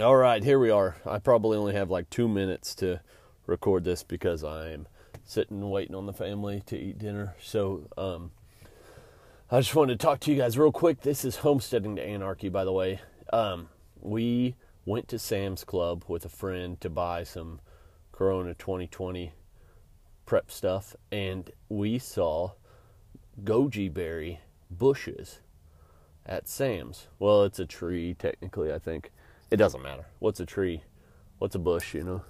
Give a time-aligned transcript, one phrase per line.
[0.00, 0.94] All right, here we are.
[1.04, 3.00] I probably only have like two minutes to
[3.46, 4.86] record this because I'm
[5.24, 7.34] sitting waiting on the family to eat dinner.
[7.42, 8.30] So, um,
[9.50, 11.00] I just wanted to talk to you guys real quick.
[11.00, 13.00] This is Homesteading to Anarchy, by the way.
[13.32, 17.60] Um, we went to Sam's Club with a friend to buy some
[18.12, 19.32] Corona 2020
[20.26, 22.52] prep stuff, and we saw
[23.42, 24.38] goji berry
[24.70, 25.40] bushes
[26.24, 27.08] at Sam's.
[27.18, 29.10] Well, it's a tree, technically, I think.
[29.50, 30.06] It doesn't matter.
[30.18, 30.82] What's a tree?
[31.38, 32.22] What's a bush, you know?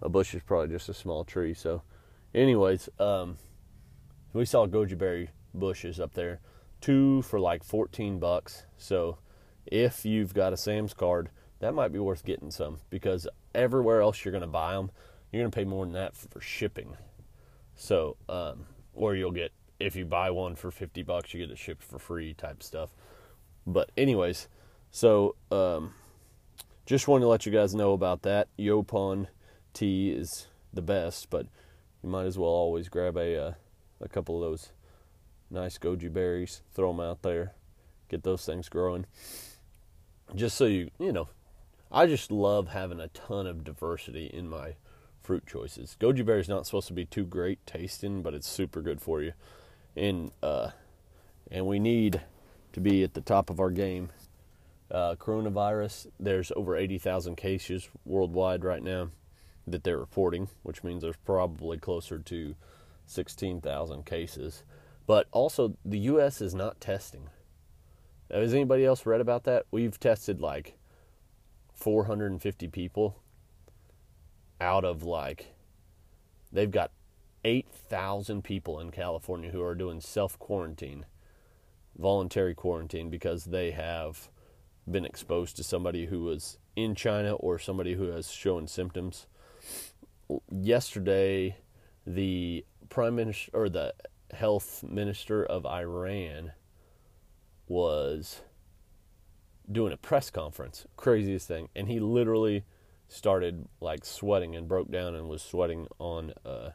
[0.00, 1.52] A bush is probably just a small tree.
[1.52, 1.82] So,
[2.34, 3.36] anyways, um,
[4.32, 6.40] we saw goji berry bushes up there,
[6.80, 8.64] two for like 14 bucks.
[8.78, 9.18] So,
[9.66, 14.24] if you've got a Sam's card, that might be worth getting some because everywhere else
[14.24, 14.90] you're going to buy them,
[15.30, 16.96] you're going to pay more than that for shipping.
[17.76, 21.58] So, um, or you'll get if you buy one for 50 bucks, you get it
[21.58, 22.90] shipped for free type stuff.
[23.66, 24.48] But anyways,
[24.90, 25.92] so um,
[26.88, 28.48] just wanted to let you guys know about that.
[28.58, 29.26] Yaupon
[29.74, 31.46] tea is the best, but
[32.02, 33.52] you might as well always grab a uh,
[34.00, 34.72] a couple of those
[35.50, 37.52] nice goji berries, throw them out there,
[38.08, 39.04] get those things growing.
[40.34, 41.28] Just so you you know,
[41.92, 44.76] I just love having a ton of diversity in my
[45.20, 45.94] fruit choices.
[46.00, 49.20] Goji berry is not supposed to be too great tasting, but it's super good for
[49.20, 49.34] you,
[49.94, 50.70] and uh,
[51.50, 52.22] and we need
[52.72, 54.08] to be at the top of our game.
[54.90, 59.10] Uh, coronavirus, there's over 80,000 cases worldwide right now
[59.66, 62.54] that they're reporting, which means there's probably closer to
[63.06, 64.62] 16,000 cases.
[65.06, 66.40] But also, the U.S.
[66.40, 67.28] is not testing.
[68.30, 69.66] Has anybody else read about that?
[69.70, 70.76] We've tested like
[71.74, 73.22] 450 people
[74.60, 75.54] out of like,
[76.52, 76.90] they've got
[77.44, 81.06] 8,000 people in California who are doing self quarantine
[81.96, 84.28] voluntary quarantine because they have
[84.90, 89.26] been exposed to somebody who was in China or somebody who has shown symptoms.
[90.50, 91.56] Yesterday,
[92.06, 93.94] the prime minister or the
[94.32, 96.52] health minister of Iran
[97.66, 98.42] was
[99.70, 102.64] doing a press conference, craziest thing, and he literally
[103.08, 106.70] started like sweating and broke down and was sweating on uh,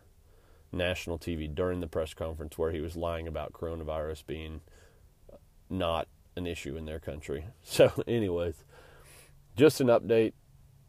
[0.72, 4.62] national TV during the press conference where he was lying about coronavirus being
[5.69, 7.46] not an issue in their country.
[7.64, 8.64] So, anyways,
[9.56, 10.34] just an update.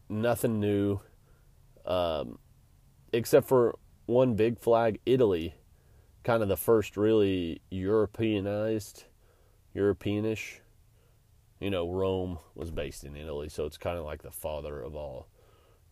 [0.08, 1.00] Nothing new,
[1.86, 2.38] um,
[3.12, 5.00] except for one big flag.
[5.06, 5.54] Italy,
[6.24, 9.04] kind of the first really Europeanized,
[9.74, 10.60] Europeanish.
[11.60, 14.94] You know, Rome was based in Italy, so it's kind of like the father of
[14.94, 15.28] all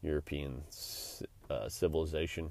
[0.02, 0.64] European
[1.48, 2.50] uh, civilization.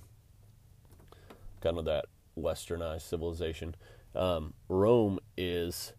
[1.61, 2.05] Kind of that
[2.37, 3.75] westernized civilization.
[4.15, 5.93] Um, Rome is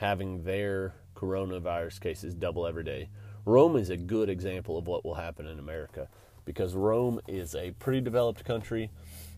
[0.00, 3.10] having their coronavirus cases double every day.
[3.44, 6.08] Rome is a good example of what will happen in America
[6.46, 8.90] because Rome is a pretty developed country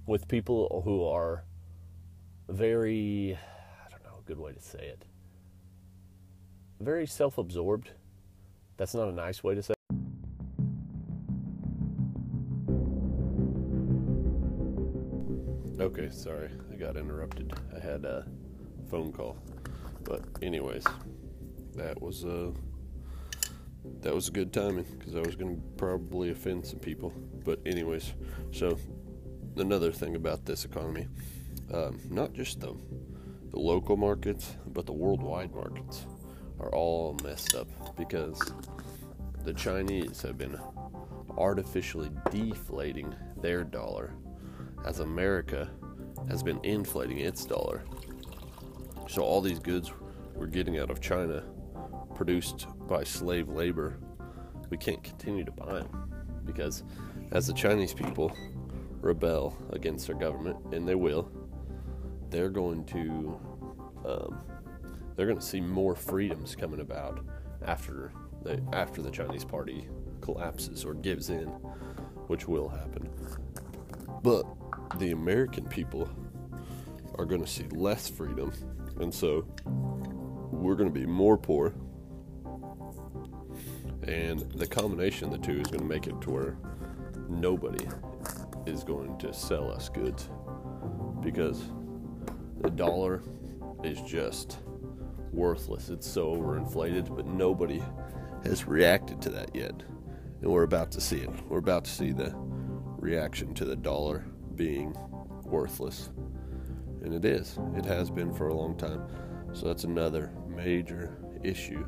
[0.06, 1.42] with people who are
[2.48, 3.36] very,
[3.84, 5.04] I don't know a good way to say it,
[6.78, 7.90] very self absorbed.
[8.76, 9.96] That's not a nice way to say it.
[15.80, 17.52] Okay, sorry, I got interrupted.
[17.74, 18.24] I had a
[18.88, 19.36] phone call.
[20.12, 20.84] But anyways,
[21.74, 22.50] that was uh
[24.02, 27.14] that was good timing because I was going to probably offend some people.
[27.46, 28.12] But anyways,
[28.50, 28.78] so
[29.56, 31.08] another thing about this economy,
[31.72, 32.74] um, not just the
[33.52, 36.04] the local markets, but the worldwide markets
[36.60, 38.38] are all messed up because
[39.44, 40.60] the Chinese have been
[41.38, 44.12] artificially deflating their dollar
[44.84, 45.70] as America
[46.28, 47.82] has been inflating its dollar.
[49.08, 49.90] So all these goods
[50.34, 51.44] we're getting out of China,
[52.14, 53.98] produced by slave labor,
[54.70, 56.10] we can't continue to buy them
[56.44, 56.82] because
[57.32, 58.34] as the Chinese people
[59.00, 61.30] rebel against their government, and they will,
[62.30, 63.38] they're going to
[64.04, 64.42] um,
[65.14, 67.24] they're going to see more freedoms coming about
[67.64, 69.86] after the after the Chinese Party
[70.20, 71.48] collapses or gives in,
[72.28, 73.08] which will happen.
[74.22, 74.44] But
[74.98, 76.08] the American people
[77.16, 78.52] are going to see less freedom
[79.00, 79.46] and so
[80.52, 81.74] we're going to be more poor.
[84.06, 86.56] And the combination of the two is going to make it to where
[87.28, 87.86] nobody
[88.66, 90.28] is going to sell us goods
[91.20, 91.62] because
[92.60, 93.22] the dollar
[93.82, 94.58] is just
[95.32, 95.88] worthless.
[95.88, 97.82] It's so overinflated, but nobody
[98.44, 99.82] has reacted to that yet.
[100.40, 101.30] And we're about to see it.
[101.48, 102.32] We're about to see the
[102.98, 104.24] reaction to the dollar
[104.56, 104.94] being
[105.44, 106.10] worthless.
[107.02, 107.58] And it is.
[107.76, 109.02] It has been for a long time.
[109.52, 111.86] So that's another major issue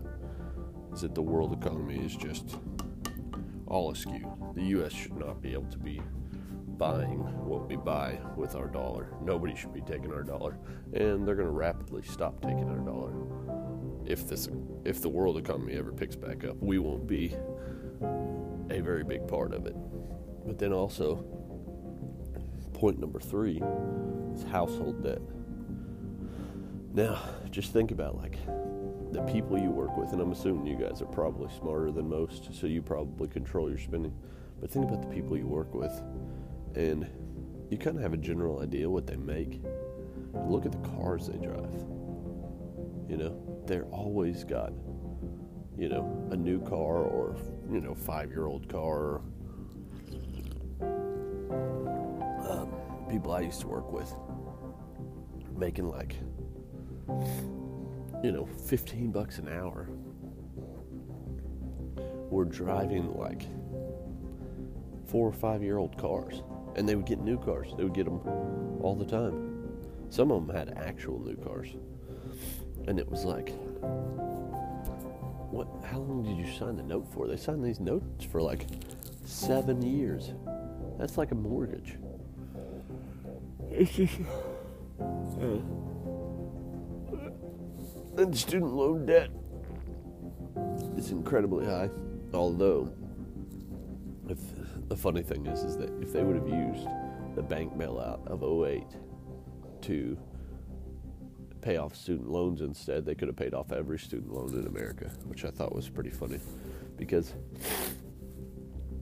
[0.93, 2.57] is that the world economy is just
[3.67, 4.31] all askew.
[4.55, 4.93] The U.S.
[4.93, 6.01] should not be able to be
[6.77, 9.15] buying what we buy with our dollar.
[9.23, 10.59] Nobody should be taking our dollar,
[10.93, 13.13] and they're going to rapidly stop taking our dollar.
[14.05, 14.49] If this,
[14.85, 17.35] if the world economy ever picks back up, we won't be
[18.71, 19.77] a very big part of it.
[20.47, 21.25] But then also,
[22.75, 23.63] point number three
[24.35, 25.23] is household debt.
[26.95, 27.21] Now,
[27.51, 28.39] just think about like
[29.11, 32.55] the people you work with, and I'm assuming you guys are probably smarter than most,
[32.55, 34.15] so you probably control your spending.
[34.61, 35.93] But think about the people you work with,
[36.77, 37.11] and
[37.69, 39.61] you kind of have a general idea what they make.
[40.47, 41.85] Look at the cars they drive.
[43.09, 44.73] You know, they're always got,
[45.77, 47.37] you know, a new car or,
[47.73, 49.21] you know, five year old car.
[52.49, 52.73] Um,
[53.11, 54.15] people I used to work with
[55.57, 56.17] making like
[58.23, 59.89] you know, 15 bucks an hour.
[62.31, 63.47] We're driving like
[65.07, 66.43] four or five year old cars.
[66.77, 67.69] And they would get new cars.
[67.77, 68.21] They would get them
[68.83, 69.55] all the time.
[70.11, 71.69] Some of them had actual new cars.
[72.89, 73.53] And it was like,
[75.51, 75.69] what?
[75.85, 77.29] How long did you sign the note for?
[77.29, 78.67] They signed these notes for like
[79.25, 80.33] seven years.
[80.99, 81.97] That's like a mortgage.
[83.71, 84.15] It's just.
[85.01, 85.59] Uh,
[88.17, 89.31] and student loan debt
[90.97, 91.91] is incredibly high.
[92.33, 92.93] Although,
[94.29, 94.39] if
[94.89, 96.87] the funny thing is, is that if they would have used
[97.35, 98.85] the bank bailout of 08
[99.83, 100.17] to
[101.61, 105.11] pay off student loans instead, they could have paid off every student loan in America,
[105.25, 106.39] which I thought was pretty funny.
[106.97, 107.35] Because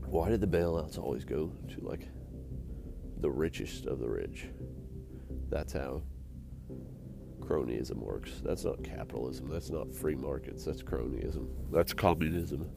[0.06, 2.08] why did the bailouts always go to like
[3.18, 4.46] the richest of the rich?
[5.48, 6.02] That's how
[7.42, 8.40] cronyism works.
[8.44, 9.48] That's not capitalism.
[9.48, 10.64] That's not free markets.
[10.64, 11.48] That's cronyism.
[11.70, 12.70] That's communism.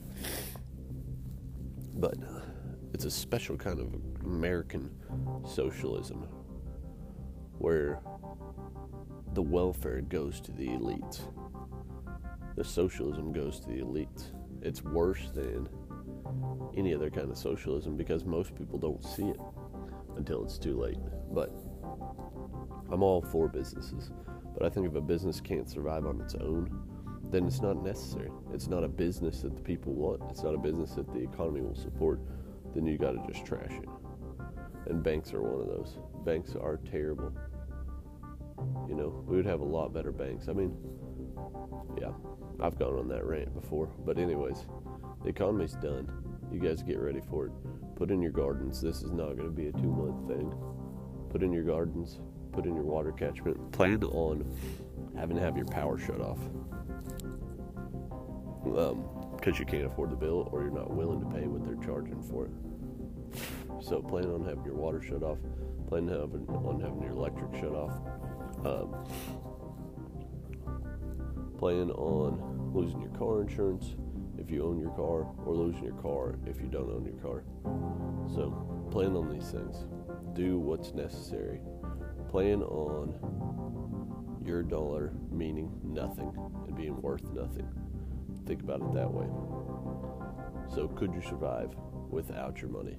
[1.95, 2.41] But uh,
[2.93, 4.89] it's a special kind of American
[5.45, 6.27] socialism
[7.57, 7.99] where
[9.33, 11.21] the welfare goes to the elites.
[12.55, 14.31] The socialism goes to the elites.
[14.61, 15.69] It's worse than
[16.75, 19.39] any other kind of socialism because most people don't see it
[20.17, 20.97] until it's too late.
[21.31, 21.53] But
[22.91, 24.11] I'm all for businesses.
[24.57, 26.69] But I think if a business can't survive on its own,
[27.29, 28.31] then it's not necessary.
[28.53, 30.21] It's not a business that the people want.
[30.29, 32.19] It's not a business that the economy will support.
[32.73, 33.89] Then you got to just trash it.
[34.87, 35.97] And banks are one of those.
[36.23, 37.33] Banks are terrible.
[38.87, 40.47] You know, we would have a lot better banks.
[40.47, 40.77] I mean,
[41.99, 42.11] yeah,
[42.61, 43.87] I've gone on that rant before.
[44.05, 44.65] But, anyways,
[45.23, 46.09] the economy's done.
[46.51, 47.51] You guys get ready for it.
[47.95, 48.81] Put in your gardens.
[48.81, 50.53] This is not going to be a two month thing.
[51.29, 52.19] Put in your gardens
[52.55, 54.45] put in your water catchment, plan on
[55.17, 56.39] having to have your power shut off
[58.63, 58.91] because
[59.53, 62.21] um, you can't afford the bill or you're not willing to pay what they're charging
[62.23, 62.51] for it.
[63.83, 65.37] So plan on having your water shut off.
[65.87, 67.91] Plan on having, on having your electric shut off.
[68.65, 68.95] Um,
[71.59, 73.95] plan on losing your car insurance
[74.37, 77.43] if you own your car, or losing your car if you don't own your car.
[78.33, 78.51] So
[78.91, 79.85] plan on these things.
[80.33, 81.61] Do what's necessary
[82.35, 83.15] plan on
[84.45, 86.33] your dollar meaning nothing
[86.67, 87.65] and being worth nothing.
[88.45, 89.25] Think about it that way.
[90.75, 91.73] So, could you survive
[92.09, 92.97] without your money?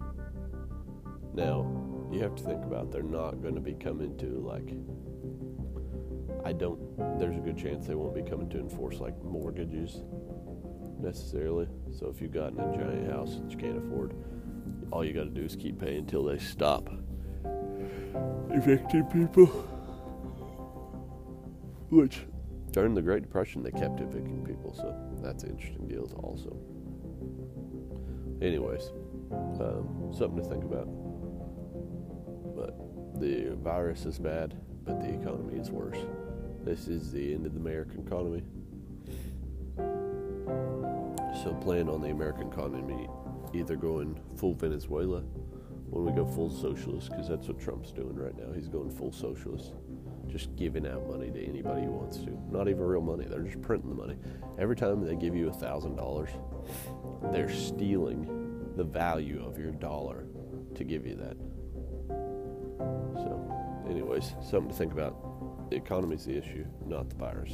[1.35, 1.71] Now,
[2.11, 4.73] you have to think about they're not going to be coming to like.
[6.43, 7.19] I don't.
[7.19, 10.01] There's a good chance they won't be coming to enforce like mortgages
[10.99, 11.69] necessarily.
[11.93, 14.15] So if you've gotten a giant house that you can't afford,
[14.91, 16.89] all you got to do is keep paying until they stop
[18.51, 19.47] evicting people.
[21.91, 22.21] Which,
[22.73, 26.57] during the Great Depression, they kept evicting people, so that's an interesting deal also.
[28.43, 28.91] Anyways,
[29.33, 30.89] um, something to think about.
[32.57, 34.55] But the virus is bad,
[34.85, 35.99] but the economy is worse.
[36.65, 38.43] This is the end of the American economy.
[41.43, 43.09] So plan on the American economy
[43.55, 45.23] either going full Venezuela
[45.91, 48.53] when we go full socialist, because that's what Trump's doing right now.
[48.53, 49.73] He's going full socialist,
[50.29, 52.37] just giving out money to anybody he wants to.
[52.51, 53.27] Not even real money.
[53.29, 54.17] They're just printing the money.
[54.59, 56.31] Every time they give you a thousand dollars,
[57.33, 60.27] they're stealing the value of your dollar
[60.75, 61.37] to give you that.
[63.15, 65.71] So, anyways, something to think about.
[65.71, 67.53] The economy's the issue, not the virus.